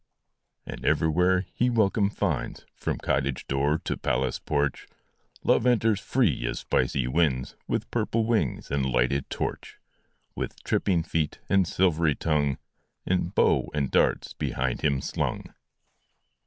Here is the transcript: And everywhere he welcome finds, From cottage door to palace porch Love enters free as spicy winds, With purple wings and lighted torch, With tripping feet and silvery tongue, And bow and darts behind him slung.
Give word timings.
And 0.65 0.83
everywhere 0.83 1.45
he 1.53 1.69
welcome 1.69 2.09
finds, 2.09 2.65
From 2.75 2.97
cottage 2.97 3.45
door 3.45 3.77
to 3.85 3.95
palace 3.95 4.39
porch 4.39 4.87
Love 5.43 5.67
enters 5.67 5.99
free 5.99 6.43
as 6.47 6.61
spicy 6.61 7.07
winds, 7.07 7.55
With 7.67 7.91
purple 7.91 8.25
wings 8.25 8.71
and 8.71 8.83
lighted 8.83 9.29
torch, 9.29 9.77
With 10.35 10.63
tripping 10.63 11.03
feet 11.03 11.37
and 11.49 11.67
silvery 11.67 12.15
tongue, 12.15 12.57
And 13.05 13.35
bow 13.35 13.69
and 13.75 13.91
darts 13.91 14.33
behind 14.33 14.81
him 14.81 15.01
slung. 15.01 15.53